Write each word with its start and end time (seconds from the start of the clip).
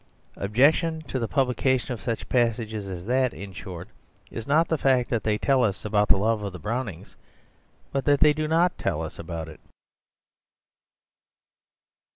Objection 0.35 1.03
to 1.03 1.19
the 1.19 1.27
publication 1.27 1.93
of 1.93 2.01
such 2.01 2.27
passages 2.27 2.87
as 2.87 3.05
that, 3.05 3.35
in 3.35 3.53
short, 3.53 3.87
is 4.31 4.47
not 4.47 4.67
the 4.67 4.75
fact 4.79 5.11
that 5.11 5.21
they 5.23 5.37
tell 5.37 5.63
us 5.63 5.85
about 5.85 6.07
the 6.07 6.17
love 6.17 6.41
of 6.41 6.51
the 6.51 6.57
Brownings, 6.57 7.15
but 7.91 8.03
that 8.05 8.19
they 8.19 8.33
do 8.33 8.47
not 8.47 8.75
tell 8.79 9.03
us 9.03 9.19
about 9.19 9.47
it. 9.47 9.59